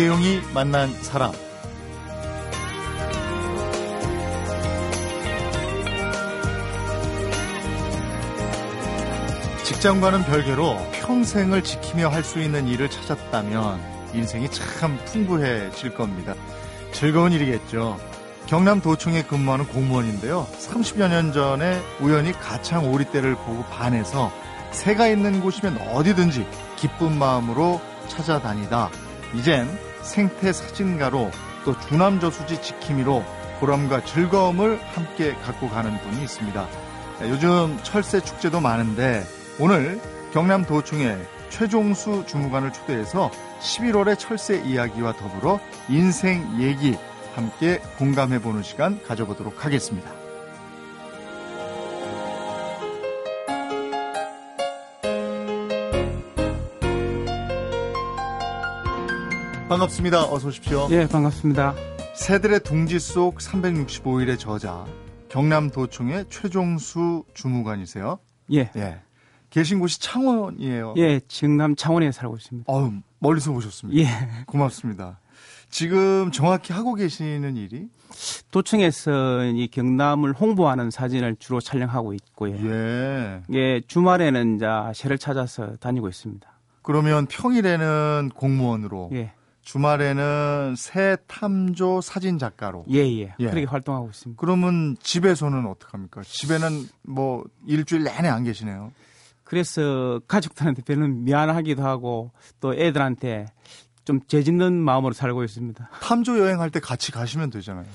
[0.00, 1.30] 이재용이 만난 사람.
[9.64, 13.80] 직장과는 별개로 평생을 지키며 할 수 있는 일을 찾았다면
[14.14, 16.34] 인생이 참 풍부해질 겁니다.
[16.92, 18.00] 즐거운 일이겠죠.
[18.46, 20.46] 경남 도청에 근무하는 공무원인데요.
[20.58, 24.32] 30여 년 전에 우연히 가창 오리떼를 보고 반해서
[24.72, 26.46] 새가 있는 곳이면 어디든지
[26.76, 28.88] 기쁜 마음으로 찾아다니다
[29.34, 29.68] 이젠
[30.02, 31.30] 생태 사진가로
[31.64, 33.24] 또 주남저 수지 지킴이로
[33.60, 36.68] 보람과 즐거움을 함께 갖고 가는 분이 있습니다.
[37.22, 39.24] 요즘 철새 축제도 많은데
[39.58, 40.00] 오늘
[40.32, 41.18] 경남 도청에
[41.50, 46.96] 최종수 주무관을 초대해서 11월의 철새 이야기와 더불어 인생 얘기
[47.34, 50.19] 함께 공감해 보는 시간 가져보도록 하겠습니다.
[59.70, 60.24] 반갑습니다.
[60.24, 60.88] 어서 오십시오.
[60.90, 61.76] 예, 반갑습니다.
[62.16, 64.84] 새들의 둥지 속 365일의 저자
[65.28, 68.18] 경남도청의 최종수 주무관이세요.
[68.52, 68.68] 예.
[68.74, 69.00] 예.
[69.50, 70.94] 계신 곳이 창원이에요.
[70.96, 72.64] 예, 경남 창원에 살고 있습니다.
[72.66, 74.02] 어우, 멀리서 오셨습니다.
[74.02, 74.08] 예.
[74.46, 75.20] 고맙습니다.
[75.68, 77.86] 지금 정확히 하고 계시는 일이?
[78.50, 82.56] 도청에서 이 경남을 홍보하는 사진을 주로 촬영하고 있고요.
[82.56, 83.40] 예.
[83.52, 86.50] 예, 주말에는 이제 새를 찾아서 다니고 있습니다.
[86.82, 89.32] 그러면 평일에는 공무원으로, 예.
[89.70, 92.86] 주말에는 새 탐조 사진 작가로.
[92.90, 93.34] 예, 예.
[93.38, 93.46] 예.
[93.46, 94.40] 그렇게 활동하고 있습니다.
[94.40, 96.22] 그러면 집에서는 어떡합니까?
[96.24, 98.90] 집에는 뭐 일주일 내내 안 계시네요.
[99.44, 103.46] 그래서 가족들한테 별로 미안하기도 하고 또 애들한테
[104.04, 105.88] 좀 죄짓는 마음으로 살고 있습니다.
[106.02, 107.86] 탐조 여행할 때 같이 가시면 되잖아요.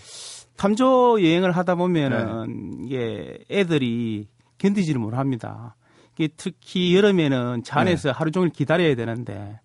[0.56, 5.76] 탐조 여행을 하다 보면은 이게 애들이 견디지를 못합니다.
[6.38, 9.60] 특히 여름에는 차 안에서 하루 종일 기다려야 되는데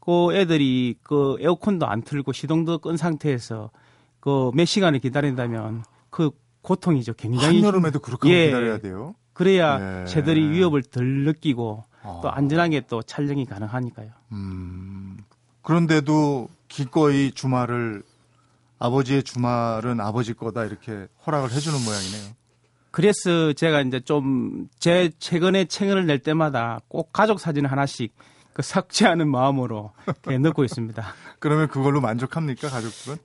[0.00, 3.70] 그 애들이 그 에어컨도 안 틀고 시동도 끈 상태에서
[4.20, 6.30] 그 몇 시간을 기다린다면 그
[6.62, 7.14] 고통이죠.
[7.14, 8.46] 굉장히 한여름에도 그렇게 예.
[8.46, 9.14] 기다려야 돼요.
[9.32, 10.06] 그래야 예.
[10.06, 12.20] 새들이 위협을 덜 느끼고 아.
[12.22, 14.10] 또 안전하게 또 촬영이 가능하니까요.
[14.32, 15.18] 음,
[15.62, 18.02] 그런데도 기꺼이 주말을
[18.78, 22.34] 아버지의 주말은 아버지 거다 이렇게 허락을 해주는 모양이네요.
[22.90, 28.14] 그래서 제가 이제 좀 제 최근에 책을 낼 때마다 꼭 가족 사진 하나씩
[28.52, 29.92] 그 삭제하는 마음으로
[30.26, 31.02] 이렇게 넣고 있습니다.
[31.38, 33.16] 그러면 그걸로 만족합니까 가족들은?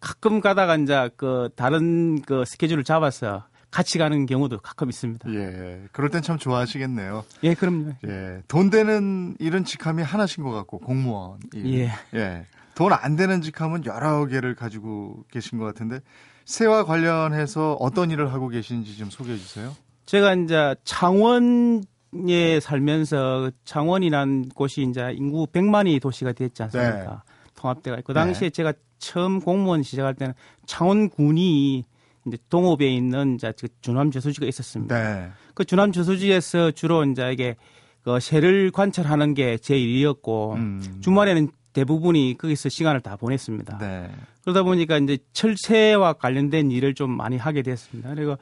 [0.00, 5.32] 가끔 가다가 이제 그 다른 그 스케줄을 잡아서 같이 가는 경우도 가끔 있습니다.
[5.32, 7.24] 예, 그럴 땐 참 좋아하시겠네요.
[7.44, 7.92] 예, 그럼요.
[8.06, 11.38] 예, 돈 되는 일은 직함이 하나신 것 같고 공무원.
[11.54, 11.66] 일.
[11.80, 11.92] 예.
[12.14, 16.00] 예, 돈 안 되는 직함은 여러 개를 가지고 계신 것 같은데
[16.46, 19.76] 새와 관련해서 어떤 일을 하고 계신지 좀 소개해 주세요.
[20.06, 21.84] 제가 이제 창원
[22.28, 27.22] 에 살면서 창원이란 곳이 이제 인구 100만이 도시가 됐지 않습니까?
[27.54, 27.98] 통합대가.
[28.04, 30.34] 그 당시에 제가 처음 공무원 시작할 때는
[30.66, 31.84] 창원군이
[32.26, 34.94] 이제 동업에 있는 이제 그 주남 저수지가 있었습니다.
[34.94, 35.30] 네.
[35.54, 37.56] 그 주남 저수지에서 주로 이제 이게
[38.02, 40.82] 그 새를 관찰하는 게 제 일이었고 음.
[41.00, 43.78] 주말에는 대부분이 거기서 시간을 다 보냈습니다.
[43.78, 44.10] 네.
[44.42, 48.12] 그러다 보니까 이제 철새와 관련된 일을 좀 많이 하게 됐습니다.
[48.14, 48.36] 그리고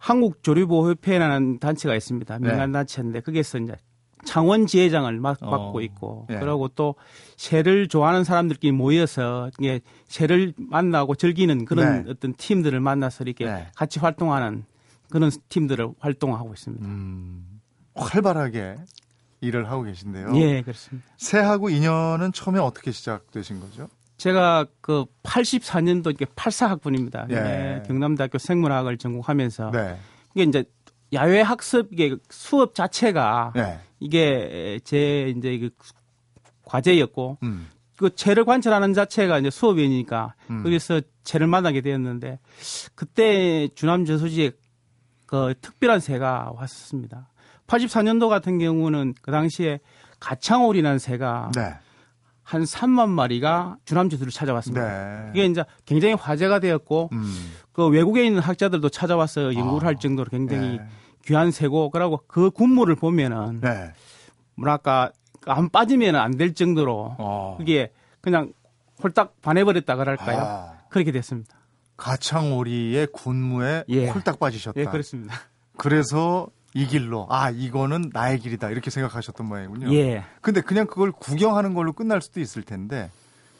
[0.00, 2.38] 한국조류보호협회라는 단체가 있습니다.
[2.38, 2.48] 네.
[2.48, 3.76] 민간 단체인데 거기서 이제
[4.24, 5.50] 창원 지회장을 맡, 어.
[5.50, 6.38] 맡고 있고 예.
[6.38, 6.94] 그리고 또
[7.36, 12.10] 새를 좋아하는 사람들끼리 모여서 이게 새를 만나고 즐기는 그런 네.
[12.10, 13.68] 어떤 팀들을 만나서 이렇게 네.
[13.76, 14.64] 같이 활동하는
[15.10, 16.86] 그런 팀들을 활동하고 있습니다.
[16.86, 17.60] 음,
[17.94, 18.76] 활발하게
[19.40, 20.32] 일을 하고 계신데요.
[20.36, 21.08] 예, 그렇습니다.
[21.16, 23.88] 새하고 인연은 처음에 어떻게 시작되신 거죠?
[24.20, 27.30] 제가 그 84년도 이렇게 84학번입니다.
[27.30, 27.82] 예.
[27.86, 29.96] 경남대학교 생물학을 전공하면서 네.
[30.34, 30.64] 이게 이제
[31.14, 33.80] 야외 학습 이게 수업 자체가 네.
[33.98, 35.70] 이게 제 이제 그
[36.66, 37.68] 과제였고 음.
[37.96, 40.64] 그 채를 관찰하는 자체가 이제 수업이니까 음.
[40.64, 42.40] 거기서 채를 만나게 되었는데
[42.94, 44.52] 그때 주남 저수지에
[45.24, 47.30] 그 특별한 새가 왔었습니다.
[47.66, 49.80] 84년도 같은 경우는 그 당시에
[50.18, 51.72] 가창오리라는 새가 네.
[52.50, 54.84] 한 3만 마리가 주남 저수지를 찾아왔습니다.
[54.84, 55.26] 네.
[55.28, 57.52] 그게 이제 굉장히 화제가 되었고 음.
[57.70, 59.90] 그 외국에 있는 학자들도 찾아와서 연구를 아.
[59.90, 60.84] 할 정도로 굉장히 네.
[61.26, 63.92] 귀한 새고 그러고 그 군무를 보면은 네.
[64.56, 65.12] 뭐랄까
[65.46, 67.54] 안 빠지면 안 될 정도로 어.
[67.56, 68.52] 그게 그냥
[69.00, 70.38] 홀딱 반해버렸다 그럴까요?
[70.40, 71.56] 아, 그렇게 됐습니다.
[71.96, 74.08] 가창오리의 군무에 예.
[74.08, 74.80] 홀딱 빠지셨다.
[74.80, 75.34] 예, 그렇습니다.
[75.76, 79.92] 그래서 이 길로 아 이거는 나의 길이다 이렇게 생각하셨던 모양이군요.
[79.94, 80.24] 예.
[80.40, 83.10] 근데 그냥 그걸 구경하는 걸로 끝날 수도 있을 텐데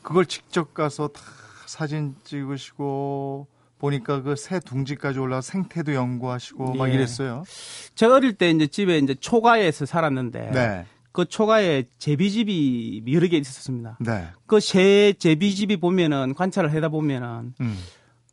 [0.03, 1.21] 그걸 직접 가서 다
[1.67, 3.47] 사진 찍으시고
[3.79, 6.95] 보니까 그 새 둥지까지 올라가 생태도 연구하시고 막 예.
[6.95, 7.45] 이랬어요.
[7.95, 10.87] 제가 어릴 때 이제 집에 이제 초가에서 살았는데 네.
[11.13, 13.97] 그 초가에 제비집이 여러 개 있었습니다.
[14.01, 14.29] 네.
[14.47, 17.79] 그새 제비집이 보면은 관찰을 하다 보면은 음.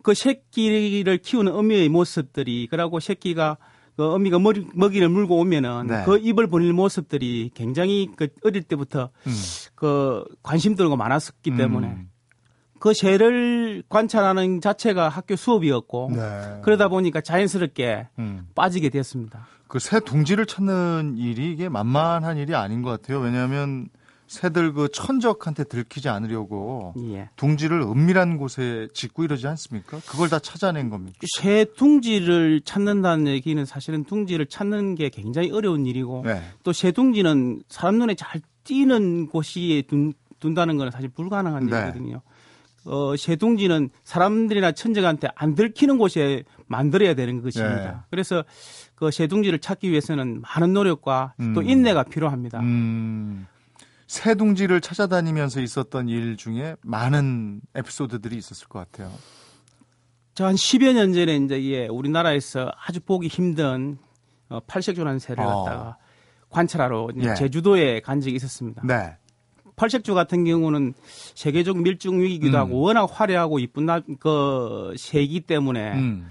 [0.04, 3.58] 그 새끼를 키우는 어미의 모습들이 그러고 새끼가
[3.98, 6.04] 그 어미가 머리, 먹이를 물고 오면은 네.
[6.06, 9.34] 그 입을 벌릴 모습들이 굉장히 그 어릴 때부터 음.
[9.74, 12.10] 그 관심 들고 많았었기 때문에 음.
[12.80, 16.60] 그 새를 관찰하는 자체가 학교 수업이었고 네.
[16.64, 18.48] 그러다 보니까 자연스럽게 음.
[18.54, 19.48] 빠지게 됐습니다.
[19.68, 23.20] 그 새 둥지를 찾는 일이 이게 만만한 일이 아닌 것 같아요.
[23.20, 23.90] 왜냐하면
[24.28, 27.30] 새들 그 천적한테 들키지 않으려고 예.
[27.36, 30.00] 둥지를 은밀한 곳에 짓고 이러지 않습니까?
[30.06, 31.18] 그걸 다 찾아낸 겁니까?
[31.38, 36.42] 새 둥지를 찾는다는 얘기는 사실은 둥지를 찾는 게 굉장히 어려운 일이고 네.
[36.64, 41.78] 또새 둥지는 사람 눈에 잘 띄는 곳이 둔, 둔다는 건 사실 불가능한 네.
[41.78, 42.22] 일이거든요.
[42.86, 47.92] 어, 새 둥지는 사람들이나 천적한테 안 들키는 곳에 만들어야 되는 것입니다.
[47.92, 47.98] 네.
[48.10, 48.44] 그래서
[48.96, 51.70] 그 새 둥지를 찾기 위해서는 많은 노력과 또 음.
[51.70, 52.60] 인내가 필요합니다.
[52.62, 53.46] 음,
[54.08, 59.12] 새 둥지를 찾아다니면서 있었던 일 중에 많은 에피소드들이 있었을 것 같아요.
[60.34, 63.98] 저한 10여 년 전에 이제 예, 우리나라에서 아주 보기 힘든
[64.50, 65.64] 어, 팔색조라는 새를 어.
[65.64, 65.98] 갖다가
[66.50, 67.34] 관찰하러 예.
[67.36, 68.82] 제주도에 간 적이 있었습니다.
[68.86, 69.18] 네.
[69.76, 70.94] 팔색조 같은 경우는
[71.36, 72.62] 세계적 밀중 위기기도 음.
[72.62, 76.30] 하고 워낙 화려하고 이쁜 나, 그 새이기 때문에 음,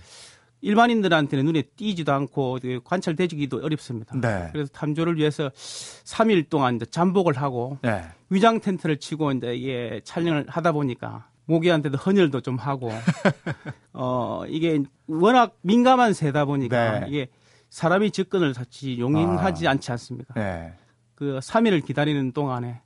[0.67, 4.19] 일반인들한테는 눈에 띄지도 않고 그 관찰되기도 어렵습니다.
[4.21, 4.49] 네.
[4.53, 8.03] 그래서 탐조를 위해서 3일 동안 이제 잠복을 하고 네.
[8.31, 12.91] 위장 텐트를 치고 이제 이게 촬영을 하다 보니까 모기한테도 헌혈도 좀 하고
[13.93, 17.07] 어 이게 워낙 민감한 새다 보니까 네.
[17.09, 17.29] 이게
[17.71, 19.71] 사람이 접근을 사치 용인하지 아.
[19.73, 20.35] 않지 않습니까?
[20.35, 20.73] 네.
[21.15, 22.81] 그 3일을 기다리는 동안에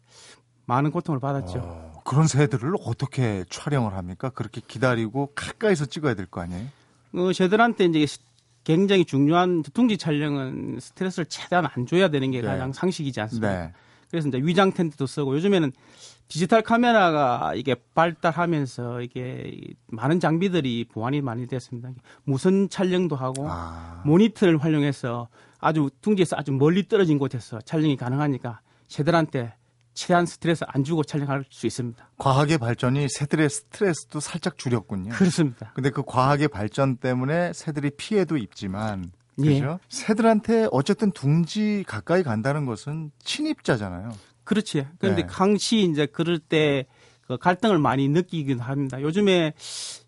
[0.67, 1.59] 많은 고통을 받았죠.
[1.63, 4.29] 어, 그런 새들을 어떻게 촬영을 합니까?
[4.31, 6.67] 그렇게 기다리고 가까이서 찍어야 될 거 아니에요?
[7.15, 8.07] 어, 저들한테 이제
[8.65, 12.47] 굉장히 중요한 둥지 촬영은 스트레스를 최대한 안 줘야 되는 게 네.
[12.47, 13.67] 가장 상식이지 않습니까?
[13.67, 13.73] 네.
[14.11, 15.73] 그래서 이제 위장 텐트도 쓰고 요즘에는
[16.29, 21.91] 디지털 카메라가 이게 발달하면서 이게 많은 장비들이 보완이 많이 됐습니다.
[22.25, 25.29] 무선 촬영도 하고 아, 모니터를 활용해서
[25.59, 29.55] 아주 둥지에서 아주 멀리 떨어진 곳에서 촬영이 가능하니까 새들한테
[30.01, 32.09] 최대한 스트레스 안 주고 촬영할 수 있습니다.
[32.19, 35.13] 과학의 발전이 새들의 스트레스도 살짝 줄였군요.
[35.13, 35.73] 그렇습니다.
[35.75, 39.13] 근데 그 과학의 발전 때문에 새들이 피해도 입지만
[39.45, 39.55] 예.
[39.55, 39.79] 그죠?
[39.89, 44.11] 새들한테 어쨌든 둥지 가까이 간다는 것은 침입자잖아요.
[44.45, 44.87] 그렇지.
[44.99, 45.27] 그런데 네.
[45.29, 46.87] 강시 이제 그럴 때
[47.31, 49.01] 그 갈등을 많이 느끼기도 합니다.
[49.01, 49.53] 요즘에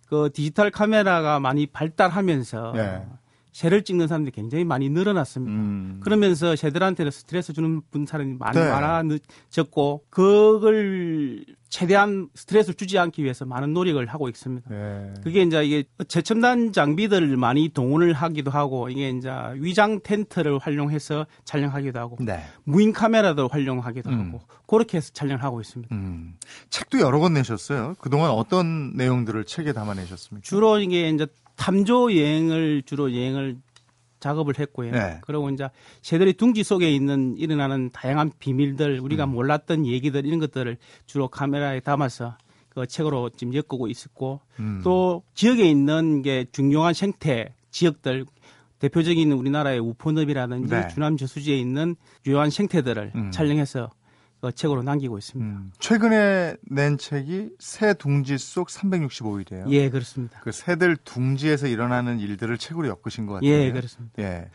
[0.08, 3.06] 그 디지털 카메라가 많이 발달하면서 네.
[3.52, 5.54] 새를 찍는 사람들이 굉장히 많이 늘어났습니다.
[5.54, 6.00] 음.
[6.02, 8.69] 그러면서 새들한테는 스트레스 주는 분 사람이 많이 네.
[8.69, 14.69] 많아졌고 그걸 최대한 스트레스를 주지 않기 위해서 많은 노력을 하고 있습니다.
[14.69, 15.14] 네.
[15.22, 21.99] 그게 이제 이게 최첨단 장비들을 많이 동원을 하기도 하고 이게 이제 위장 텐트를 활용해서 촬영하기도
[21.99, 22.44] 하고 네.
[22.64, 24.26] 무인 카메라도 활용하기도 음.
[24.26, 25.94] 하고 그렇게 해서 촬영을 하고 있습니다.
[25.94, 26.34] 음.
[26.69, 27.94] 책도 여러 권 내셨어요.
[27.99, 30.44] 그동안 어떤 내용들을 책에 담아내셨습니까?
[30.44, 31.26] 주로 이게 이제
[31.56, 33.58] 탐조 여행을 주로 여행을
[34.20, 34.93] 작업을 했고요.
[34.93, 35.19] 네.
[35.22, 35.69] 그리고 이제
[36.00, 39.31] 새들이 둥지 속에 있는 일어나는 다양한 비밀들, 우리가 음.
[39.31, 40.76] 몰랐던 얘기들 이런 것들을
[41.06, 42.37] 주로 카메라에 담아서
[42.69, 44.81] 그 책으로 지금 엮고 있었고 음.
[44.82, 48.25] 또 지역에 있는 게 중요한 생태 지역들
[48.78, 50.88] 대표적인 우리나라의 우포늪이라든지 네.
[50.88, 53.30] 주남 저수지에 있는 주요한 생태들을 음.
[53.30, 54.01] 촬영해서 그
[54.50, 55.50] 책으로 남기고 있습니다.
[55.50, 55.72] 음.
[55.78, 59.70] 최근에 낸 책이 새 둥지 속 365일이에요.
[59.70, 60.40] 예, 그렇습니다.
[60.40, 63.50] 그 새들 둥지에서 일어나는 일들을 책으로 엮으신 것 같아요.
[63.50, 64.12] 예, 그렇습니다.
[64.18, 64.50] 예.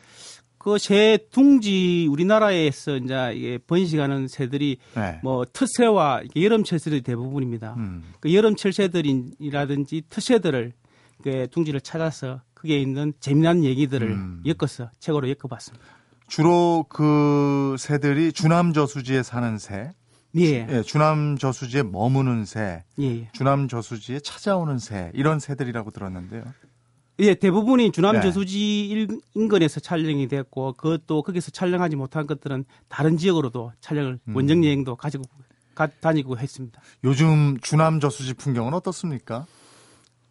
[0.57, 5.19] 그 새 둥지 우리나라에서 이제 이게 번식하는 새들이 네.
[5.23, 7.75] 뭐 이렇게 여름철 새들이 대부분입니다.
[7.77, 8.03] 음.
[8.19, 10.73] 그 여름철 새들이라든지 특새들을
[11.23, 14.43] 그 둥지를 찾아서 그게 있는 재미난 얘기들을 음.
[14.45, 15.85] 엮어서 책으로 엮어봤습니다.
[16.27, 19.91] 주로 그 새들이 주남 저수지에 사는 새,
[20.35, 23.29] 예, 예, 주남 저수지에 머무는 새, 예, 예.
[23.31, 26.43] 주남 저수지에 찾아오는 새 이런 새들이라고 들었는데요.
[27.19, 28.21] 예, 대부분이 주남 네.
[28.21, 34.35] 저수지 일- 인근에서 촬영이 됐고 그것도 거기서 촬영하지 못한 것들은 다른 지역으로도 촬영을 음.
[34.35, 35.23] 원정 여행도 가지고
[35.73, 36.79] 가, 다니고 했습니다.
[37.03, 39.47] 요즘 주남 저수지 풍경은 어떻습니까?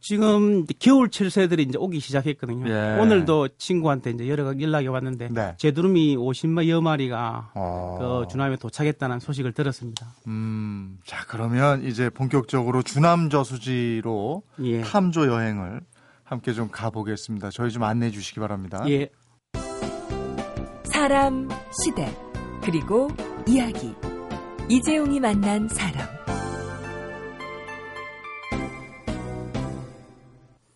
[0.07, 2.71] 지금 이제 겨울철 새들이 이제 오기 시작했거든요.
[2.71, 2.97] 예.
[3.01, 5.55] 오늘도 친구한테 이제 여러 가지 연락이 왔는데 네.
[5.59, 7.97] 제두름이 50여 마리가 어.
[7.99, 10.07] 그 주남에 도착했다는 소식을 들었습니다.
[10.29, 14.83] 음, 자 그러면 이제 본격적으로 주남 저수지로 예.
[14.83, 15.81] 탐조 여행을
[16.23, 17.51] 함께 좀 가보겠습니다.
[17.51, 18.85] 저희 좀 안내해 주시기 바랍니다.
[18.89, 19.09] 예.
[20.85, 21.49] 사람,
[21.83, 22.17] 시대,
[22.63, 23.09] 그리고
[23.49, 23.93] 이야기.
[24.69, 26.07] 이재용이 만난 사람.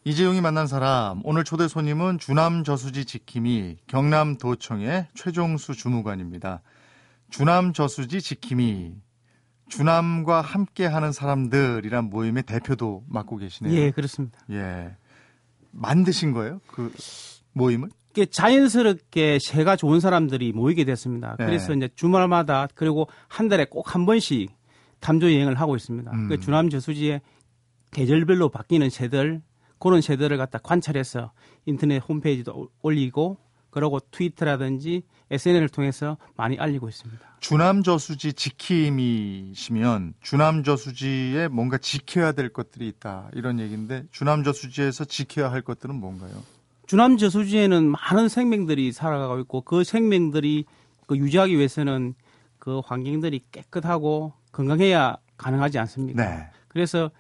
[0.05, 6.63] 이재용이 만난 사람 오늘 초대 손님은 주남 저수지 지킴이 경남도청의 최종수 주무관입니다.
[7.29, 8.95] 주남 저수지 지킴이
[9.69, 13.75] 주남과 함께 하는 사람들이란 모임의 대표도 맡고 계시네요.
[13.75, 14.39] 예, 그렇습니다.
[14.51, 14.97] 예.
[15.71, 16.61] 만드신 거예요?
[16.67, 16.93] 그
[17.53, 17.91] 모임을?
[18.11, 21.37] 이게 자연스럽게 새가 좋은 사람들이 모이게 됐습니다.
[21.39, 21.45] 네.
[21.47, 24.51] 그래서 이제 주말마다 그리고 한 달에 꼭 한 번씩
[24.99, 26.11] 탐조 여행을 하고 있습니다.
[26.11, 26.29] 음.
[26.29, 27.21] 그 주남 저수지에
[27.93, 29.43] 계절별로 바뀌는 새들
[29.81, 31.33] 그런 새들을 갖다 관찰해서
[31.67, 33.39] 인터넷 홈페이지도 올- 올리고
[33.71, 37.21] 그러고 트위터라든지 SNS를 통해서 많이 알리고 있습니다.
[37.41, 43.31] 주남 저수지 지킴이시면 주남 저수지에 뭔가 지켜야 될 것들이 있다.
[43.35, 46.33] 이런 얘기인데 주남 저수지에서 지켜야 할 것들은 뭔가요?
[46.87, 50.65] 주남 저수지에는 많은 생명들이 살아가고 있고 그 생명들이
[51.07, 52.15] 그 유지하기 위해서는
[52.59, 56.23] 그 환경들이 깨끗하고 건강해야 가능하지 않습니까?
[56.23, 56.47] 네.
[56.69, 57.11] 그래서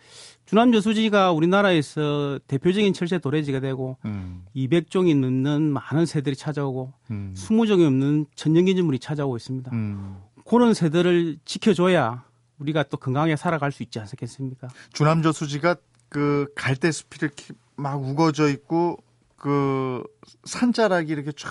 [0.51, 4.45] 주남 저수지가 우리나라에서 대표적인 철새 도래지가 되고 음.
[4.57, 7.35] 200종이 넘는 많은 새들이 찾아오고 음.
[7.37, 9.71] 20종이 넘는 천연기념물이 찾아오고 있습니다.
[9.73, 10.17] 음.
[10.45, 12.25] 그런 새들을 지켜줘야
[12.59, 14.67] 우리가 또 건강하게 살아갈 수 있지 않겠습니까?
[14.93, 15.77] 주남 저수지가
[16.09, 18.97] 그 갈대 숲이 이렇게 막 우거져 있고
[19.37, 20.03] 그
[20.43, 21.49] 산자락이 이렇게 쫙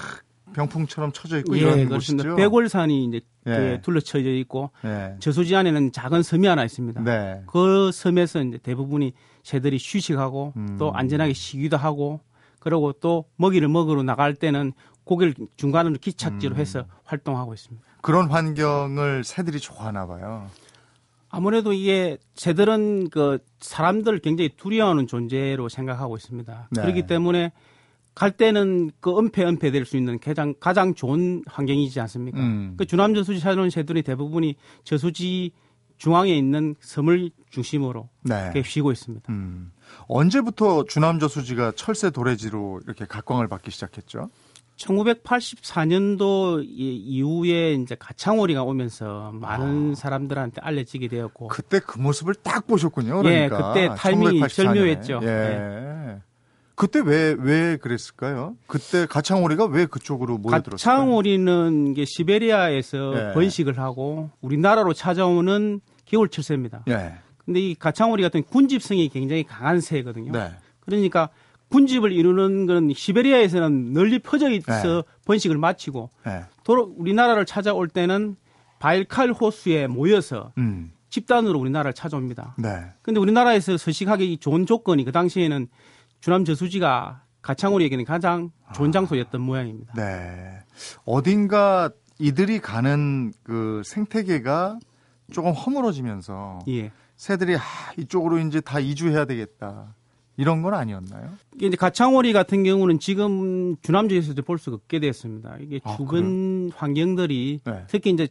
[0.53, 2.23] 병풍처럼 쳐져 있고 이런 예, 그렇습니다.
[2.23, 2.35] 곳이죠.
[2.35, 3.51] 백월산이 이제 예.
[3.51, 5.15] 그 둘러쳐져 있고 예.
[5.19, 7.01] 저수지 안에는 작은 섬이 하나 있습니다.
[7.03, 7.41] 네.
[7.47, 9.13] 그 섬에서 이제 대부분이
[9.43, 10.75] 새들이 휴식하고 음.
[10.77, 12.21] 또 안전하게 쉬기도 하고
[12.59, 14.73] 그리고 또 먹이를 먹으러 나갈 때는
[15.05, 16.59] 고기를 중간으로 기착지로 음.
[16.59, 17.85] 해서 활동하고 있습니다.
[18.01, 20.47] 그런 환경을 새들이 좋아하나 봐요.
[21.29, 26.69] 아무래도 이게 새들은 그 사람들을 굉장히 두려워하는 존재로 생각하고 있습니다.
[26.71, 26.81] 네.
[26.81, 27.51] 그렇기 때문에
[28.19, 32.37] 갈 때는 그 은폐 은폐 될 수 있는 가장 가장 좋은 환경이지 않습니까?
[32.39, 32.73] 음.
[32.77, 35.51] 그 주남 저수지 찾아오는 새들이 대부분이 저수지
[35.97, 38.41] 중앙에 있는 섬을 중심으로 네.
[38.43, 39.31] 이렇게 쉬고 있습니다.
[39.31, 39.71] 음.
[40.07, 44.29] 언제부터 주남 저수지가 철새 도래지로 이렇게 각광을 받기 시작했죠?
[44.77, 49.95] 1984년도 이후에 이제 가창오리가 오면서 많은 아.
[49.95, 53.19] 사람들한테 알려지게 되었고 그때 그 모습을 딱 보셨군요.
[53.25, 53.73] 예, 그러니까.
[53.73, 54.75] 그때 타이밍이 1984 년에.
[54.75, 55.19] 절묘했죠.
[55.19, 55.27] 네.
[55.27, 56.28] 예.
[56.79, 58.55] 그때 왜, 왜 그랬을까요?
[58.65, 60.97] 그때 가창오리가 왜 그쪽으로 모여들었을까요?
[60.97, 63.33] 가창오리는 이게 시베리아에서 예.
[63.33, 66.85] 번식을 하고 우리나라로 찾아오는 겨울 철 새입니다.
[66.87, 67.15] 예.
[67.43, 70.31] 근데 이 가창오리 같은 군집성이 굉장히 강한 새거든요.
[70.31, 70.51] 네.
[70.79, 71.27] 그러니까
[71.67, 75.03] 군집을 이루는 건 시베리아에서는 널리 퍼져 있어 네.
[75.25, 76.45] 번식을 마치고 예.
[76.63, 78.37] 도로 우리나라를 찾아올 때는
[78.79, 80.93] 바일칼 호수에 모여서 음.
[81.09, 82.55] 집단으로 우리나라를 찾아옵니다.
[82.57, 82.69] 네.
[83.01, 85.67] 근데 우리나라에서 서식하기 좋은 조건이 그 당시에는
[86.19, 89.93] 주남 저수지가 가창오리에게는 가장 좋은 장소였던 모양입니다.
[89.95, 90.59] 네.
[91.05, 94.79] 어딘가 이들이 가는 그 생태계가
[95.31, 96.91] 조금 허물어지면서 예.
[97.15, 97.61] 새들이 아,
[97.97, 99.95] 이쪽으로 이제 다 이주해야 되겠다.
[100.37, 101.31] 이런 건 아니었나요?
[101.55, 105.55] 이게 이제 가창오리 같은 경우는 지금 주남지에서도 볼 수가 없게 됐습니다.
[105.59, 107.83] 이게 아, 주변 환경들이 네.
[107.87, 108.27] 특히 이제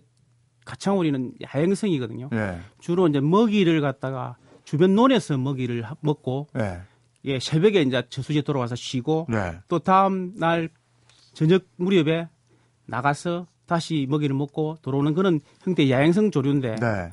[0.64, 2.30] 가창오리는 야행성이거든요.
[2.32, 2.58] 예.
[2.78, 6.80] 주로 이제 먹이를 갖다가 주변 논에서 먹이를 하- 먹고 예.
[7.24, 9.58] 예, 새벽에 이제 저수지에 돌아와서 쉬고 네.
[9.68, 10.68] 또 다음 날
[11.34, 12.28] 저녁 무렵에
[12.86, 17.12] 나가서 다시 먹이를 먹고 들어오는 그런 형태의 야행성 조류인데 네.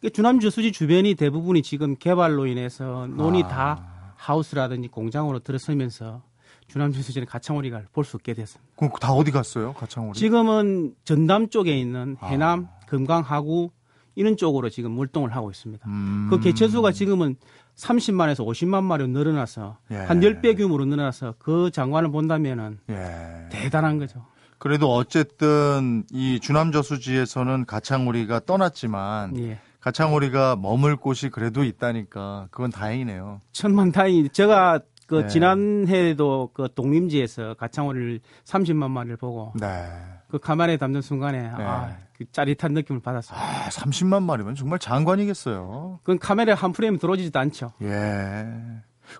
[0.00, 3.48] 그 주남 저수지 주변이 대부분이 지금 개발로 인해서 논이 아.
[3.48, 6.22] 다 하우스라든지 공장으로 들어서면서
[6.66, 8.70] 주남 저수지는 가창오리가 볼수 없게 됐습니다.
[8.76, 9.72] 그럼 다 어디 갔어요?
[9.72, 10.18] 가창오리?
[10.18, 12.26] 지금은 전남 쪽에 있는 아.
[12.26, 13.70] 해남, 금강, 하구
[14.14, 15.88] 이런 쪽으로 지금 활동을 하고 있습니다.
[15.88, 16.28] 음.
[16.30, 17.36] 그 개체수가 지금은
[17.76, 19.96] 30만에서 50만 마리로 늘어나서 예.
[19.96, 23.48] 한 10배 규모로 늘어나서 그 장관을 본다면은 예.
[23.50, 24.24] 대단한 거죠.
[24.58, 29.58] 그래도 어쨌든 이 주남 저수지에서는 가창오리가 떠났지만 예.
[29.80, 33.40] 가창오리가 머물 곳이 그래도 있다니까 그건 다행이네요.
[33.52, 35.28] 천만 다행히 제가 그 네.
[35.28, 39.86] 지난해에도 그 독림지에서 가창오리를 30만 마리를 보고 네.
[40.28, 43.44] 그 가만히 담는 순간에 아, 그 짜릿한 느낌을 받았습니다.
[43.44, 46.00] 아, 30만 마리면 정말 장관이겠어요.
[46.02, 47.72] 그건 카메라에 한 프레임 들어오지도 않죠.
[47.82, 48.46] 예.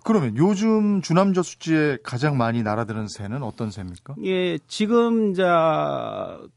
[0.02, 4.14] 그러면 요즘 주남 저 수지에 가장 많이 날아드는 새는 어떤 새입니까?
[4.24, 5.44] 예, 지금 이제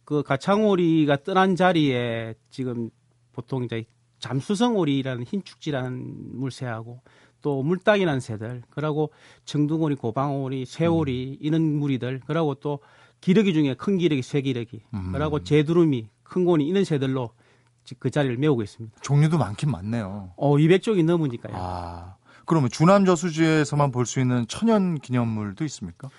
[0.05, 2.89] 그 가창오리가 떠난 자리에 지금
[3.33, 3.83] 보통 이제
[4.19, 7.01] 잠수성오리라는 흰축지라는 물새하고
[7.41, 9.11] 또 물닭이라는 새들, 그러고
[9.45, 12.79] 청둥오리, 고방오리, 새오리 이런 무리들, 그러고 또
[13.21, 15.11] 기러기 중에 큰 기러기, 쇠기러기, 음.
[15.11, 17.31] 그러고 제두루미, 큰 고니 이런 새들로
[17.99, 18.97] 그 자리를 메우고 있습니다.
[19.01, 20.31] 종류도 많긴 많네요.
[20.35, 21.53] 어, 200쪽이 넘으니까요.
[21.55, 22.15] 아.
[22.45, 26.09] 그러면 주남 저수지에서만 볼 수 있는 천연 기념물도 있습니까?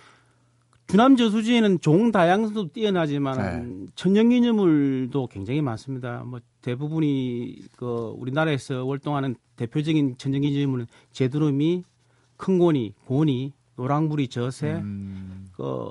[0.86, 3.86] 주남 저수지에는 종 다양성도 뛰어나지만 네.
[3.94, 6.22] 천연 기념물도 굉장히 많습니다.
[6.24, 11.84] 뭐 대부분이 그 우리나라에서 활동하는 대표적인 천연 기념물은 제두름이,
[12.38, 15.48] 큰고니, 고니, 노랑부리 저새, 음.
[15.52, 15.90] 그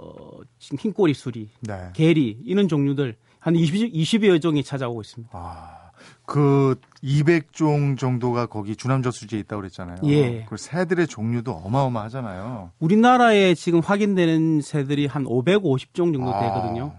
[0.59, 1.91] 흰꼬리 수리, 네.
[1.93, 3.15] 게리 이런 종류들
[3.47, 5.31] 한 20, 20여 종이 찾아오고 있습니다.
[5.33, 5.91] 아,
[6.25, 9.99] 그 200종 정도가 거기 주남저수지에 있다고 그랬잖아요.
[10.03, 10.43] 예.
[10.49, 12.71] 그 새들의 종류도 어마어마하잖아요.
[12.79, 16.41] 우리나라에 지금 확인되는 새들이 한 550종 정도 아.
[16.41, 16.93] 되거든요.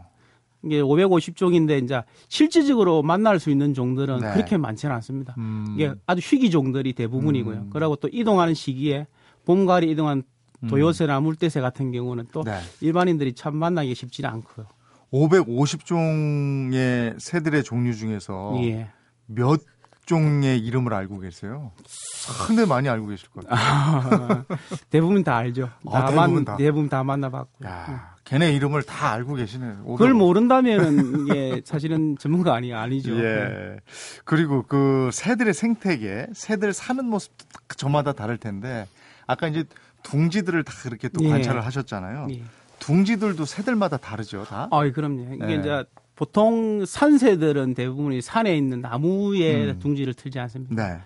[0.64, 4.32] 이게 550종인데 이제 실질적으로 만날 수 있는 종들은 네.
[4.32, 5.34] 그렇게 많지는 않습니다.
[5.36, 5.66] 음.
[5.74, 7.56] 이게 아주 희귀 종들이 대부분이고요.
[7.56, 7.70] 음.
[7.70, 9.06] 그리고 또 이동하는 시기에
[9.44, 10.22] 봄, 가을에 이동한
[10.66, 12.44] 도요새나 물대새 같은 경우는 또 음.
[12.44, 12.58] 네.
[12.80, 14.66] 일반인들이 참 만나기 쉽지는 않고요.
[15.12, 18.88] 550종의 새들의 종류 중에서 예.
[19.26, 19.60] 몇
[20.06, 21.72] 종의 이름을 알고 계세요?
[21.86, 23.46] 상당히 많이 알고 계실 거예요.
[23.50, 24.44] 아,
[24.90, 25.68] 대부분 다 알죠.
[25.86, 26.56] 아, 다 대부분 만- 다.
[26.56, 27.66] 대부분 다 만나봤고.
[27.66, 29.84] 야, 걔네 이름을 다 알고 계시네요.
[29.84, 33.18] 그걸 모른다면은 이게 사실은 전문가 아니 아니죠.
[33.22, 33.76] 예.
[34.24, 38.86] 그리고 그 새들의 생태계, 새들 사는 모습도 딱 저마다 다를 텐데
[39.26, 39.64] 아까 이제
[40.04, 41.28] 둥지들을 다 그렇게 또 예.
[41.28, 42.28] 관찰을 하셨잖아요.
[42.30, 42.42] 예.
[42.78, 44.68] 둥지들도 새들마다 다르죠, 다.
[44.70, 45.34] 아, 그럼요.
[45.34, 45.54] 이게 네.
[45.56, 49.78] 이제 보통 산새들은 대부분이 산에 있는 나무에 음.
[49.78, 50.74] 둥지를 틀지 않습니까?
[50.74, 50.98] 네.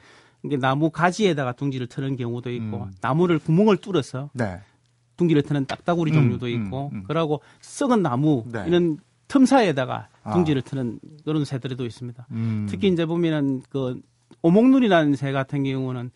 [0.45, 2.93] 이게 나무 가지에다가 둥지를 트는 경우도 있고 음.
[3.01, 4.61] 나무를 구멍을 뚫어서 네.
[5.17, 7.05] 둥지를 트는 딱따구리 음, 종류도 음, 있고 음.
[7.05, 8.65] 그러고 썩은 나무 네.
[8.67, 8.99] 이런
[9.29, 10.33] 틈 사이에다가 아.
[10.33, 12.27] 둥지를 트는 그런 새들도 있습니다.
[12.31, 12.67] 음.
[12.69, 14.01] 특히 이제 보면은 그
[14.41, 16.11] 오목눈이라는 새 같은 경우는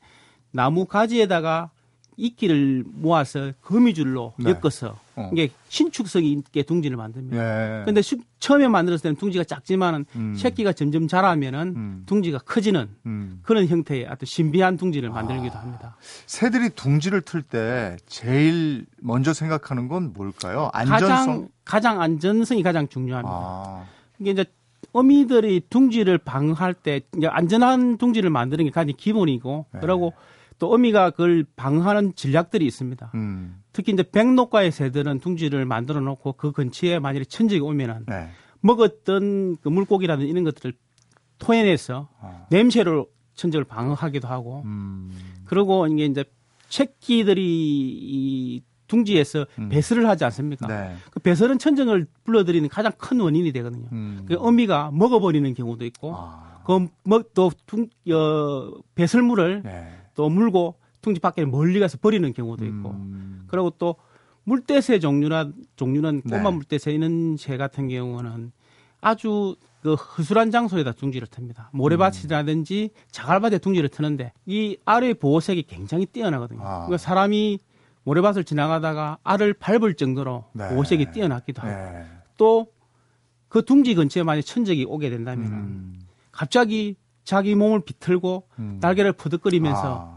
[0.50, 1.70] 나무 가지에다가
[2.16, 4.50] 이끼를 모아서 거미줄로 네.
[4.50, 5.30] 엮어서 어.
[5.32, 7.36] 이게 신축성 있게 둥지를 만듭니다.
[7.80, 7.84] 예.
[7.84, 10.34] 근데 수- 처음에 만들었을 때는 둥지가 작지만은 음.
[10.36, 12.02] 새끼가 점점 자라면은 음.
[12.06, 13.40] 둥지가 커지는 음.
[13.42, 15.62] 그런 형태의 아주 신비한 둥지를 만들기도 아.
[15.62, 15.96] 합니다.
[16.26, 20.70] 새들이 둥지를 틀 때 제일 먼저 생각하는 건 뭘까요?
[20.74, 21.08] 안전성.
[21.08, 23.34] 가장 가장 안전성이 가장 중요합니다.
[23.34, 23.84] 아.
[24.18, 24.44] 이게 이제
[24.92, 29.80] 어미들이 둥지를 방어할 때 이제 안전한 둥지를 만드는 게 가장 기본이고 네.
[29.80, 30.12] 그리고
[30.58, 33.10] 또 어미가 그걸 방어하는 전략들이 있습니다.
[33.14, 33.60] 음.
[33.76, 38.30] 특히 이제 백록과의 새들은 둥지를 만들어 놓고 그 근처에 만약에 천적이 오면은 네.
[38.60, 40.72] 먹었던 그 물고기라든지 이런 것들을
[41.38, 42.46] 토해내서 아.
[42.48, 45.12] 냄새로 천적을 방어하기도 하고 음.
[45.44, 46.24] 그리고 이게 이제
[46.70, 49.68] 새끼들이 이 둥지에서 음.
[49.68, 50.66] 배설을 하지 않습니까?
[50.68, 50.96] 네.
[51.10, 53.88] 그 배설은 천적을 불러들이는 가장 큰 원인이 되거든요.
[53.92, 54.24] 음.
[54.26, 56.62] 그 어미가 먹어버리는 경우도 있고 아.
[56.64, 57.50] 그또
[58.14, 59.88] 어, 배설물을 네.
[60.14, 63.44] 또 물고 둥지 밖에 멀리 가서 버리는 경우도 있고 음.
[63.46, 63.94] 그리고 또
[64.42, 66.36] 물대새 종류나 종류는 네.
[66.36, 68.50] 꼬마 물대새 이런 새 같은 경우는
[69.00, 71.68] 아주 그 허술한 장소에다 둥지를 틉니다.
[71.70, 76.60] 모래밭이라든지 자갈밭에 둥지를 트는데 이 알의 보호색이 굉장히 뛰어나거든요.
[76.60, 76.86] 아.
[76.86, 77.60] 그러니까 사람이
[78.02, 80.68] 모래밭을 지나가다가 알을 밟을 정도로 네.
[80.70, 82.04] 보호색이 뛰어났기도 하고 네.
[82.36, 86.00] 또그 둥지 근처에 만약 천적이 오게 된다면 음.
[86.32, 88.78] 갑자기 자기 몸을 비틀고 음.
[88.80, 90.15] 날개를 퍼득거리면서 아.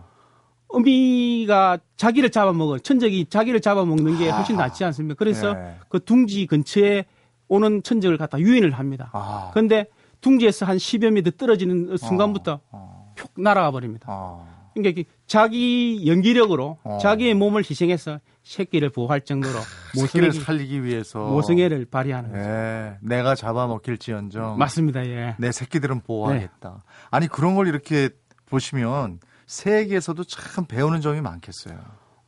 [0.69, 4.67] 어미가 자기를 잡아먹어 천적이 자기를 잡아먹는 게 훨씬 아하.
[4.67, 5.17] 낫지 않습니까?
[5.17, 5.75] 그래서 네.
[5.89, 7.05] 그 둥지 근처에
[7.47, 9.10] 오는 천적을 갖다 유인을 합니다.
[9.13, 9.49] 아.
[9.51, 9.88] 그런데
[10.21, 13.13] 둥지에서 한 10여 미터 떨어지는 순간부터 어.
[13.15, 14.05] 푹 날아가 버립니다.
[14.10, 14.47] 어.
[14.75, 16.99] 그러니까 자기 연기력으로 어.
[17.01, 19.55] 자기의 몸을 희생해서 새끼를 보호할 정도로
[19.93, 22.43] 새끼를 모성애를, 살리기 위해서 모성애를 발휘하는 거죠.
[22.43, 25.05] 예, 내가 잡아먹힐지언정 맞습니다.
[25.08, 25.36] 예.
[25.39, 26.84] 내 새끼들은 보호하겠다.
[27.12, 28.10] 아니 그런 걸 이렇게
[28.45, 29.19] 보시면
[29.53, 31.75] 새에게서도 참 배우는 점이 많겠어요.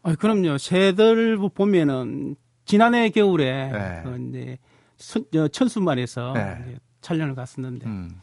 [0.01, 0.57] 아, 그럼요.
[0.57, 4.01] 새들 보면은 지난해 겨울에 네.
[4.03, 4.57] 그 이제
[4.97, 6.63] 천- 어, 천수만에서 네.
[6.67, 8.19] 이제 촬영을 갔었는데 음.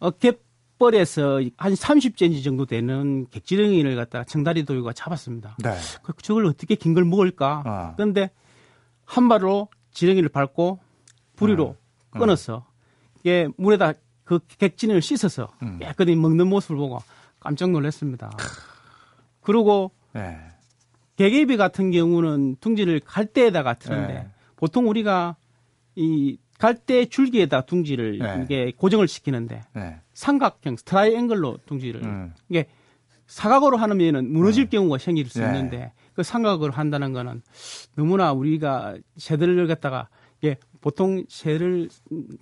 [0.00, 5.56] 어, 갯벌에서 한 30cm 정도 되는 객지렁이를 갖다가 청다리 도유가 잡았습니다.
[5.62, 5.76] 네.
[6.02, 7.62] 그 저걸 어떻게 긴 걸 먹을까?
[7.64, 7.92] 아.
[7.94, 8.30] 그런데
[9.04, 10.80] 한 발로 지렁이를 밟고
[11.36, 11.76] 부리로
[12.16, 12.18] 음.
[12.18, 12.66] 끊어서
[13.20, 13.92] 이게 물에다
[14.24, 15.78] 그 객진을 씻어서 음.
[15.78, 16.98] 깨끗이 먹는 모습을 보고
[17.46, 18.30] 깜짝 놀랐습니다.
[19.40, 20.36] 그리고 네.
[21.16, 24.28] 개개비 같은 경우는 둥지를 갈대에다가 트는데 네.
[24.56, 25.36] 보통 우리가
[25.94, 28.40] 이 갈대 줄기에다 둥지를 네.
[28.42, 30.00] 이게 고정을 시키는데 네.
[30.14, 32.34] 삼각형 트라이앵글로 둥지를 음.
[32.48, 32.66] 이게
[33.28, 35.46] 사각으로 하면은 무너질 경우가 생길 수 네.
[35.46, 37.42] 있는데 그 삼각으로 한다는 거는
[37.94, 40.08] 너무나 우리가 새들을 갖다가
[40.44, 41.88] 예 보통 새를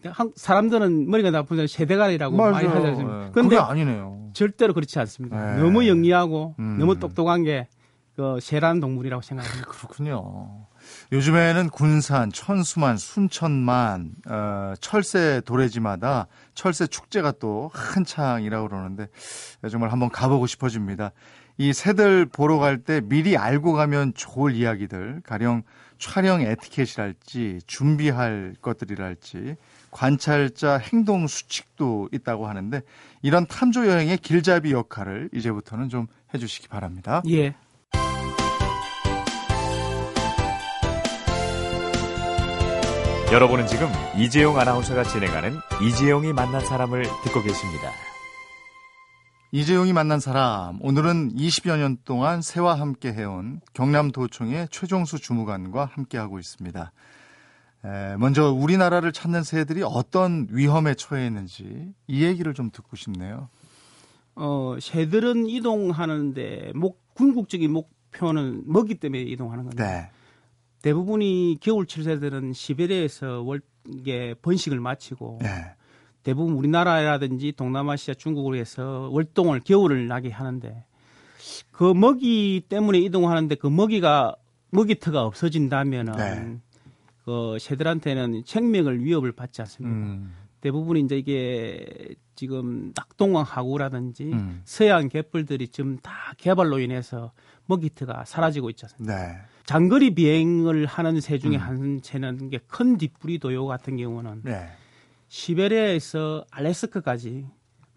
[0.05, 3.31] 한- 사람들은 머리가 나쁜 새대가리라고 많이 하지 않습니까?
[3.33, 4.24] 그게 아니네요.
[4.35, 5.55] 절대로 그렇지 않습니다.
[5.55, 5.63] 네.
[5.63, 6.77] 너무 영리하고 음.
[6.79, 9.67] 너무 똑똑한 게그 새라는 동물이라고 생각합니다.
[9.69, 10.67] 그렇군요.
[11.13, 19.07] 요즘에는 군산, 천수만, 순천만, 어, 철새 도래지마다 철새 축제가 또 한창이라고 그러는데
[19.71, 21.13] 정말 한번 가보고 싶어집니다.
[21.57, 25.63] 이 새들 보러 갈 때 미리 알고 가면 좋을 이야기들, 가령
[25.99, 29.57] 촬영 에티켓이랄지 준비할 것들이랄지
[29.95, 32.83] 관찰자 행동 수칙도 있다고 하는데
[33.23, 37.23] 이런 탐조 여행의 길잡이 역할을 이제부터는 좀 해주시기 바랍니다.
[37.31, 37.55] 예.
[43.33, 47.91] 여러분은 지금 이재용 아나운서가 진행하는 이재용이 만난 사람을 듣고 계십니다.
[49.53, 56.93] 이재용이 만난 사람 오늘은 20여 년 동안 새와 함께 해온 경남도청의 최종수 주무관과 함께하고 있습니다.
[57.85, 63.49] 에, 먼저 우리나라를 찾는 새들이 어떤 위험에 처해 있는지 이 얘기를 좀 듣고 싶네요.
[64.37, 70.11] 어, 새들은 이동하는데 목 궁극적인 목표는 먹이 때문에 이동하는 건데 네.
[70.83, 75.49] 대부분이 겨울철 새들은 시베리아에서 월게 번식을 마치고 네.
[76.23, 80.85] 대부분 우리나라라든지 동남아시아 중국으로 해서 월동을 겨울을 나게 하는데
[81.71, 84.35] 그 먹이 때문에 이동하는데 그 먹이가
[84.71, 86.59] 먹이터가 없어진다면은 네.
[87.25, 89.97] 그 새들한테는 생명을 위협을 받지 않습니다.
[89.97, 94.63] 음, 대부분 이제 이게 지금 낙동강 하구라든지 음.
[94.65, 97.33] 서양 갯벌들이 지금 다 개발로 인해서
[97.67, 99.17] 먹이터가 사라지고 있지 않습니까?
[99.17, 99.39] 네.
[99.65, 101.61] 장거리 비행을 하는 새 중에 음.
[101.61, 104.69] 한 새는 큰 뒷부리 도요 같은 경우는 네.
[105.29, 107.47] 시베리아에서 알래스카까지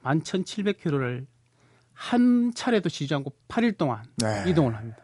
[0.03, 1.25] 11,700km를
[1.93, 4.45] 한 차례도 쉬지 않고 8일 동안 네.
[4.47, 4.99] 이동을 합니다.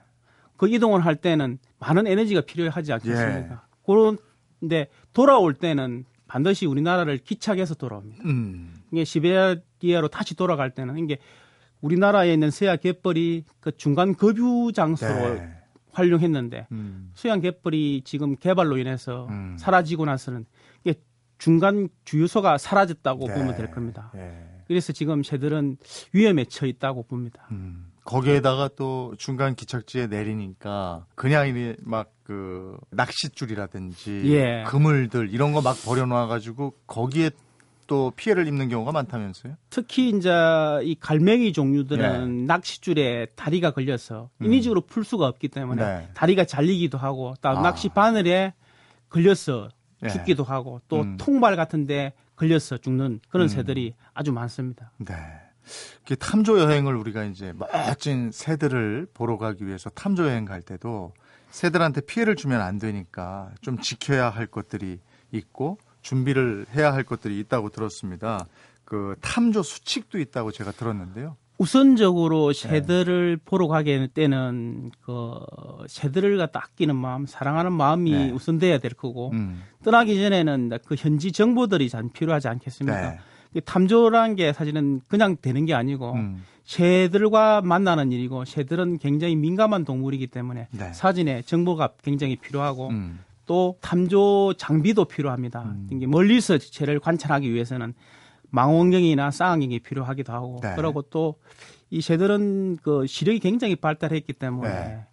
[0.56, 2.94] 그 이동을 할 때는 많은 에너지가 필요하지 예.
[2.94, 3.68] 않겠습니까?
[3.86, 8.24] 그런데 돌아올 때는 반드시 우리나라를 기착해서 돌아옵니다.
[8.26, 11.18] 음, 이게 시베리아로 다시 돌아갈 때는 이게
[11.82, 15.50] 우리나라에 있는 서야 갯벌이 그 중간 급유 장소로 네.
[15.92, 19.58] 활용했는데 음, 수양 갯벌이 지금 개발로 인해서 음.
[19.60, 20.46] 사라지고 나서는
[20.84, 21.00] 이게
[21.38, 23.34] 중간 주유소가 사라졌다고 네.
[23.36, 24.12] 보면 될 겁니다.
[24.16, 24.50] 네.
[24.66, 25.78] 그래서 지금 새들은
[26.14, 27.48] 위험에 처해 있다고 봅니다.
[27.52, 34.64] 음, 거기에다가 또 중간 기착지에 내리니까 그냥 이막그 낚싯줄이라든지 예.
[34.68, 37.32] 그물들 이런 거 막 버려놔 가지고 거기에
[37.88, 39.56] 또 피해를 입는 경우가 많다면서요?
[39.70, 40.30] 특히 이제
[40.84, 42.46] 이 갈매기 종류들은 네.
[42.46, 44.46] 낚싯줄에 다리가 걸려서 음.
[44.46, 46.10] 인위적으로 풀 수가 없기 때문에 네.
[46.14, 47.62] 다리가 잘리기도 하고 또 아.
[47.62, 48.54] 낚시 바늘에
[49.10, 49.70] 걸려서
[50.02, 50.10] 네.
[50.10, 51.18] 죽기도 하고 또 음.
[51.18, 53.48] 통발 같은데 걸려서 죽는 그런 음.
[53.50, 54.92] 새들이 아주 많습니다.
[54.98, 55.16] 네.
[56.20, 57.54] 탐조 여행을 우리가 이제
[57.88, 61.14] 멋진 새들을 보러 가기 위해서 탐조 여행 갈 때도
[61.50, 65.00] 새들한테 피해를 주면 안 되니까 좀 지켜야 할 것들이
[65.32, 68.46] 있고 준비를 해야 할 것들이 있다고 들었습니다.
[68.86, 71.38] 그 탐조 수칙도 있다고 제가 들었는데요.
[71.58, 72.68] 우선적으로 네.
[72.68, 75.40] 새들을 보러 가게 때는 그
[75.88, 78.32] 새들을 갖다 아끼는 마음, 사랑하는 마음이 네.
[78.32, 79.64] 우선돼야 될 거고 음.
[79.84, 83.10] 떠나기 전에는 그 현지 정보들이 참 필요하지 않겠습니까?
[83.12, 83.20] 네.
[83.54, 86.44] 이 탐조라는 게 사실은 그냥 되는 게 아니고 음.
[86.64, 90.94] 새들과 만나는 일이고 새들은 굉장히 민감한 동물이기 때문에 네.
[90.94, 93.20] 사진에 정보가 굉장히 필요하고 음.
[93.46, 95.64] 또 탐조 장비도 필요합니다.
[95.64, 95.90] 음.
[95.92, 97.94] 이게 멀리서 새를 관찰하기 위해서는
[98.50, 100.74] 망원경이나 쌍안경이 필요하기도 하고 네.
[100.76, 101.36] 그리고 또
[101.94, 105.06] 이 새들은 그 시력이 굉장히 발달했기 때문에 네.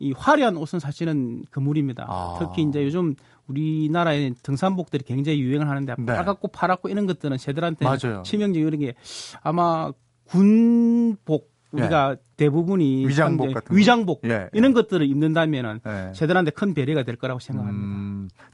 [0.00, 2.06] 이 화려한 옷은 사실은 그물입니다.
[2.08, 2.36] 아.
[2.40, 3.14] 특히 이제 요즘
[3.46, 6.06] 우리나라에 등산복들이 굉장히 유행을 하는데 네.
[6.06, 8.22] 빨갛고 파랗고 이런 것들은 새들한테 맞아요.
[8.24, 8.94] 치명적 이런 게
[9.42, 9.92] 아마
[10.24, 13.74] 군복 우리가 대부분이 위장복 같은 거.
[13.74, 14.48] 위장복 예.
[14.52, 16.12] 이런 것들을 입는다면은 네.
[16.14, 17.84] 새들한테 큰 배려가 될 거라고 생각합니다.
[17.86, 18.03] 음,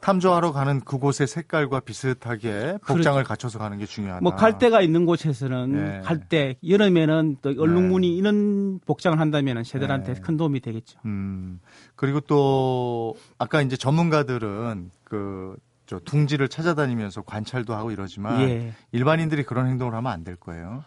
[0.01, 4.21] 탐조하러 가는 그곳의 색깔과 비슷하게 복장을 갖춰서 가는 게 중요하다.
[4.21, 4.23] 그렇죠.
[4.23, 6.01] 뭐 갈대가 있는 곳에서는 예.
[6.05, 10.21] 갈대 여름에는 또 얼룩무늬 이런 복장을 한다면은 새들한테 네.
[10.21, 10.99] 큰 도움이 되겠죠.
[11.05, 11.61] 음,
[11.97, 18.73] 그리고 또 아까 이제 전문가들은 그저 둥지를 찾아다니면서 관찰도 하고 이러지만 예.
[18.93, 20.85] 일반인들이 그런 행동을 하면 안 될 거예요.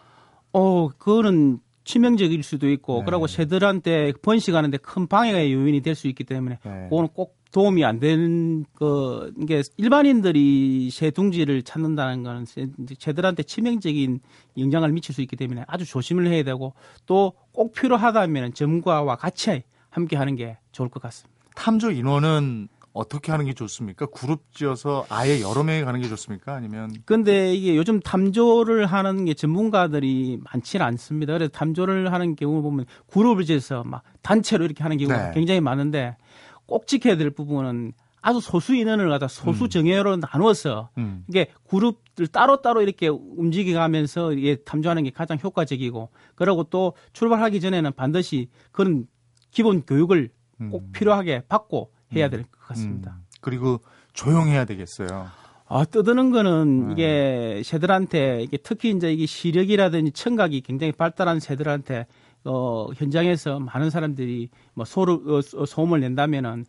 [0.52, 3.04] 어, 그거는 치명적일 수도 있고, 네.
[3.06, 6.86] 그리고 새들한테 번식하는데 큰 방해가 요인이 될 수 있기 때문에, 네.
[6.88, 12.66] 그거는 꼭 도움이 안 되는, 그, 이게 일반인들이 새 둥지를 찾는다는 거는 새-
[12.98, 14.18] 새들한테 치명적인
[14.58, 16.74] 영향을 미칠 수 있기 때문에 아주 조심을 해야 되고,
[17.06, 21.32] 또 꼭 필요하다면 전문가와 같이 함께 하는 게 좋을 것 같습니다.
[21.54, 24.06] 탐조 인원은 어떻게 하는 게 좋습니까?
[24.06, 26.54] 그룹 지어서 아예 여러 명이 가는 게 좋습니까?
[26.54, 31.32] 아니면 근데 이게 요즘 탐조를 하는 게 전문가들이 많지는 않습니다.
[31.34, 35.34] 그래서 탐조를 하는 경우 보면 그룹을 지어서 막 단체로 이렇게 하는 경우가 네.
[35.34, 36.16] 굉장히 많은데
[36.66, 39.68] 꼭 지켜야 될 부분은 아주 소수 인원을 갖다 소수 음.
[39.68, 46.64] 정예로 나누어서 음, 이게 그룹들 따로 따로 이렇게 움직여가면서 이게 탐조하는 게 가장 효과적이고 그리고
[46.64, 49.06] 또 출발하기 전에는 반드시 그런
[49.50, 50.30] 기본 교육을
[50.70, 50.92] 꼭 음.
[50.92, 53.12] 필요하게 받고 해야 될 것 같습니다.
[53.12, 53.80] 음, 그리고
[54.14, 55.26] 조용해야 되겠어요.
[55.66, 56.92] 아, 떠드는 거는 네.
[56.92, 62.06] 이게 새들한테 이게 특히 이제 이게 시력이라든지 청각이 굉장히 발달한 새들한테
[62.44, 66.66] 어, 현장에서 많은 사람들이 뭐 소를, 어, 소- 소음을 낸다면은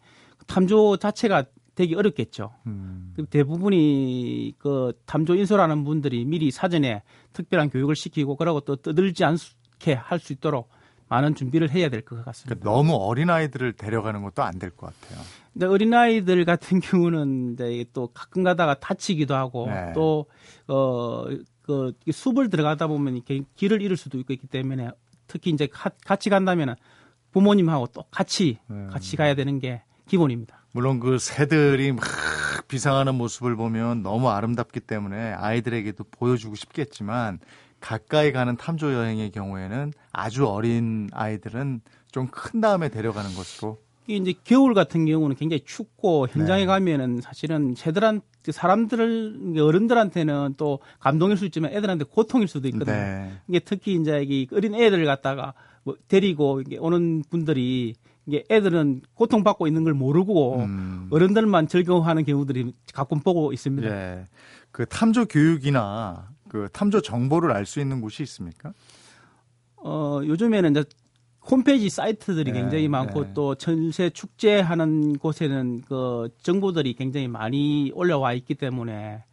[0.47, 2.53] 탐조 자체가 되기 어렵겠죠.
[2.67, 9.25] 음, 그 대부분이 그 탐조 인솔하는 분들이 미리 사전에 특별한 교육을 시키고 그러고 또 떠들지
[9.25, 10.69] 않게 할 수 있도록
[11.09, 12.55] 많은 준비를 해야 될 것 같습니다.
[12.59, 15.21] 그러니까 너무 어린 아이들을 데려가는 것도 안 될 것 같아요.
[15.53, 19.91] 근데 어린 아이들 같은 경우는 이제 또 가끔 가다가 다치기도 하고 네.
[19.93, 20.25] 또,
[20.67, 21.25] 어,
[21.61, 24.89] 그, 숲을 들어가다 보면 이렇게 길을 잃을 수도 있고 있기 때문에
[25.27, 26.75] 특히 이제 가- 같이 간다면은
[27.31, 28.88] 부모님하고 또 같이, 네.
[28.88, 30.63] 같이 가야 되는 게 기본입니다.
[30.71, 32.03] 물론 그 새들이 막
[32.67, 37.39] 비상하는 모습을 보면 너무 아름답기 때문에 아이들에게도 보여주고 싶겠지만
[37.79, 43.77] 가까이 가는 탐조 여행의 경우에는 아주 어린 아이들은 좀 큰 다음에 데려가는 것으로
[44.08, 46.65] 이게 이제 겨울 같은 경우는 굉장히 춥고 현장에 네.
[46.65, 52.96] 가면은 사실은 새들한 사람들 어른들한테는 또 감동일 수 있지만 애들한테 고통일 수도 있거든요.
[52.96, 53.32] 네.
[53.48, 57.96] 이게 특히 이제 이 어린 애들 갖다가 뭐 데리고 오는 분들이
[58.28, 61.08] 이게 애들은 고통받고 있는 걸 모르고 음.
[61.12, 63.88] 어른들만 즐거워하는 경우들이 가끔 보고 있습니다.
[63.89, 64.28] 예.
[64.72, 68.74] 그 탐조 교육이나 그 탐조 정보를 알 수 있는 곳이 있습니까?
[69.78, 70.84] 어, 요즘에는 이제
[71.49, 73.31] 홈페이지 사이트들이 네, 굉장히 많고 네.
[73.34, 79.23] 또 전세 축제하는 곳에는 그 정보들이 굉장히 많이 올라와 있기 때문에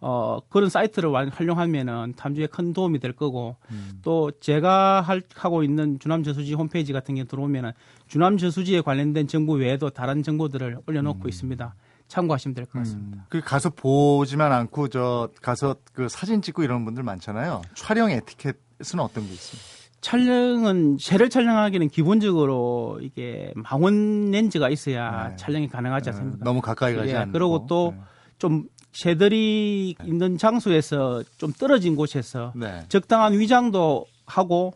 [0.00, 3.98] 어, 그런 사이트를 완- 활용하면은 탐주에 큰 도움이 될 거고 음.
[4.02, 7.72] 또 제가 할, 하고 있는 주남 저수지 홈페이지 같은 게 들어오면은
[8.06, 11.74] 주남 저수지에 관련된 정보 외에도 다른 정보들을 올려놓고 있습니다.
[12.06, 13.26] 참고하시면 될 것 같습니다.
[13.28, 17.60] 그 가서 보지만 않고 저 가서 그 사진 찍고 이런 분들 많잖아요.
[17.74, 19.77] 촬영 에티켓은 어떤 게 있습니까?
[20.00, 25.36] 촬영은 새를 촬영하기는 기본적으로 이게 망원 렌즈가 있어야 네.
[25.36, 26.44] 촬영이 가능하지 않습니까?
[26.44, 27.32] 너무 가까이 가지 예, 않고.
[27.32, 28.02] 그리고 또 네.
[28.38, 32.84] 좀 새들이 있는 장소에서 좀 떨어진 곳에서 네.
[32.88, 34.74] 적당한 위장도 하고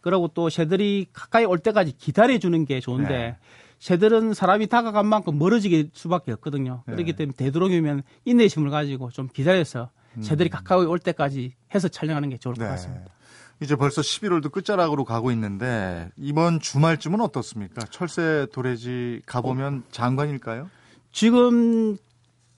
[0.00, 3.36] 그리고 또 새들이 가까이 올 때까지 기다려 주는 게 좋은데 네.
[3.78, 6.82] 새들은 사람이 다가간 만큼 멀어지게 수밖에 없거든요.
[6.86, 6.94] 네.
[6.94, 12.54] 그렇기 때문에 되도록이면 인내심을 가지고 좀 기다려서 새들이 가까이 올 때까지 해서 촬영하는 게 좋을
[12.54, 12.64] 것 음.
[12.64, 12.70] 네.
[12.70, 13.10] 같습니다.
[13.62, 17.86] 이제 벌써 11월도 끝자락으로 가고 있는데 이번 주말쯤은 어떻습니까?
[17.90, 20.68] 철새 도래지 가보면 장관일까요?
[21.12, 21.96] 지금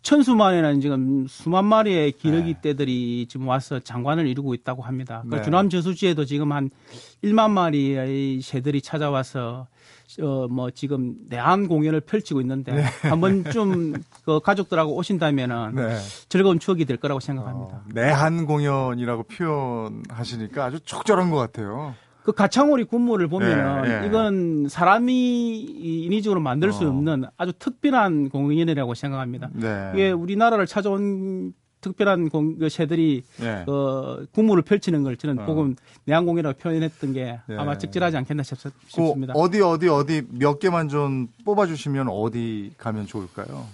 [0.05, 2.61] 천수만에는 지금 수만 마리의 기러기 네.
[2.63, 5.25] 떼들이 지금 와서 장관을 이루고 있다고 합니다.
[5.29, 5.43] 그 네.
[5.43, 6.71] 주남 저수지에도 지금 한
[7.25, 9.67] 1만 마리의 새들이 찾아와서
[10.21, 15.97] 어 뭐 지금 내한 공연을 펼치고 있는데 한 번쯤 그 가족들하고 오신다면은 네.
[16.29, 17.77] 즐거운 추억이 될 거라고 생각합니다.
[17.77, 21.95] 어, 내한 공연이라고 표현하시니까 아주 적절한 것 같아요.
[22.25, 24.07] 그 가창오리 군무를 보면은 예, 예.
[24.07, 26.89] 이건 사람이 이 인위적으로 만들 수 어.
[26.89, 29.51] 없는 아주 특별한 공연이라고 생각합니다.
[29.53, 29.91] 네.
[29.93, 33.65] 이게 우리나라를 찾아온 특별한 공, 그 새들이 네.
[33.67, 35.47] 그 군무를 펼치는 걸 저는 어.
[35.47, 37.57] 조금 내한공이라고 표현했던 게 예.
[37.59, 39.35] 아마 적절하지 않겠나 싶, 그 싶습니다.
[39.37, 43.67] 어디 어디 어디 몇 개만 좀 뽑아주시면 어디 가면 좋을까요?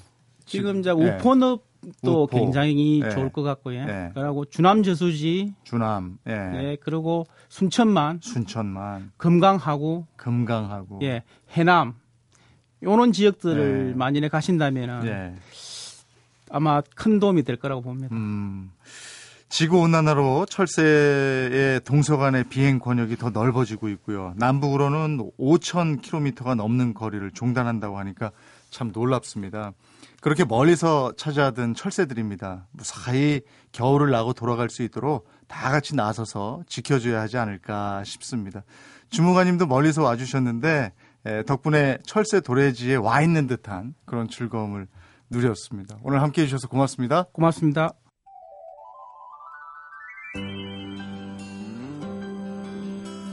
[0.44, 0.92] 지금 이제 예.
[0.92, 1.69] 우포늪
[2.02, 2.26] 도.
[2.26, 3.10] 굉장히 예.
[3.10, 3.80] 좋을 것 같고요.
[3.80, 4.10] 예.
[4.14, 6.32] 그리고 주남 저수지, 주남, 예.
[6.32, 11.94] 예, 그리고 순천만, 순천만, 금강하구, 금강하고, 예, 해남
[12.82, 13.94] 요런 지역들을 예.
[13.96, 15.34] 만일에 가신다면은 예.
[16.50, 18.14] 아마 큰 도움이 될 거라고 봅니다.
[18.14, 18.72] 음,
[19.48, 24.34] 지구 온난화로 철새의 동서간의 비행 권역이 더 넓어지고 있고요.
[24.36, 28.32] 남북으로는 5,000km가 넘는 거리를 종단한다고 하니까
[28.70, 29.72] 참 놀랍습니다.
[30.20, 32.66] 그렇게 멀리서 찾아든 철새들입니다.
[32.72, 33.40] 무사히
[33.72, 38.62] 겨울을 나고 돌아갈 수 있도록 다 같이 나서서 지켜줘야 하지 않을까 싶습니다.
[39.08, 40.92] 주무관님도 멀리서 와주셨는데
[41.26, 44.86] 에, 덕분에 철새 도래지에 와 있는 듯한 그런 즐거움을
[45.30, 45.96] 누렸습니다.
[46.02, 47.24] 오늘 함께 해 주셔서 고맙습니다.
[47.32, 47.92] 고맙습니다.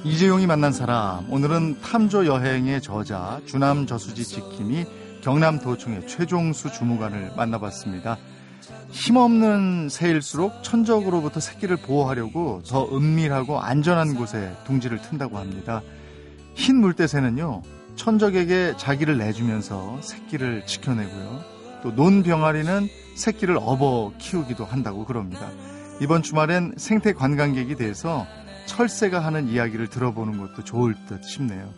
[0.03, 4.85] 이재용이 만난 사람 오늘은 탐조 여행의 저자 주남 저수지 지킴이
[5.27, 8.17] 경남 도청의 최종수 주무관을 만나봤습니다.
[8.91, 15.81] 힘없는 새일수록 천적으로부터 새끼를 보호하려고 더 은밀하고 안전한 곳에 둥지를 튼다고 합니다.
[16.53, 17.61] 흰 물대새는요
[17.97, 21.41] 천적에게 자기를 내주면서 새끼를 지켜내고요.
[21.83, 22.87] 또 논병아리는
[23.17, 25.49] 새끼를 업어 키우기도 한다고 그럽니다.
[25.99, 28.25] 이번 주말엔 생태 관광객이 돼서
[28.65, 31.69] 철새가 하는 이야기를 들어보는 것도 좋을 듯 싶네요.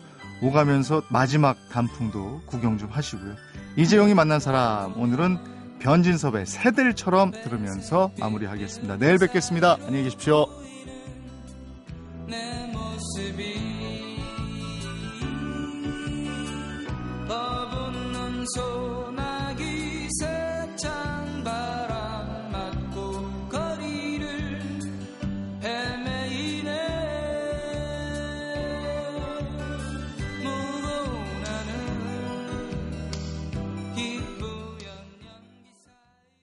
[0.42, 3.36] 오가면서 마지막 단풍도 구경 좀 하시고요.
[3.76, 5.38] 이재용이 만난 사람 오늘은
[5.80, 8.98] 변진섭의 새들처럼 들으면서 마무리하겠습니다.
[8.98, 9.78] 내일 뵙겠습니다.
[9.86, 10.46] 안녕히 계십시오.